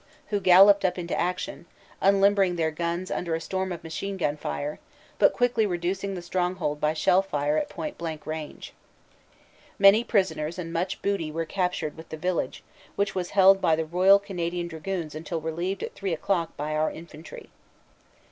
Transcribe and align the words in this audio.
who 0.29 0.39
galloped 0.39 0.83
up 0.83 0.97
into 0.97 1.15
action, 1.15 1.67
unlimbering 2.01 2.55
their 2.55 2.71
guns 2.71 3.11
under 3.11 3.35
a 3.35 3.39
storm 3.39 3.71
of 3.71 3.83
machine 3.83 4.17
gun 4.17 4.35
fire, 4.35 4.79
but 5.19 5.31
quickly 5.31 5.63
reducing 5.63 6.15
the 6.15 6.23
stronghold 6.23 6.81
by 6.81 6.91
shell 6.91 7.21
fire 7.21 7.55
at 7.55 7.69
point 7.69 7.99
blank 7.99 8.25
range. 8.25 8.73
Many 9.77 10.03
prisoners 10.03 10.57
and 10.57 10.73
much 10.73 11.03
booty 11.03 11.31
were 11.31 11.45
captured 11.45 11.95
with 11.97 12.09
the 12.09 12.17
village, 12.17 12.63
which 12.95 13.13
was 13.13 13.29
held 13.37 13.61
by 13.61 13.75
the 13.75 13.87
R.C.D 13.95 14.71
s 15.07 15.13
until 15.13 15.39
relieved 15.39 15.83
at 15.83 15.93
three 15.93 16.15
o 16.15 16.17
clock 16.17 16.57
by 16.57 16.75
our 16.75 16.89
infantry. 16.89 17.51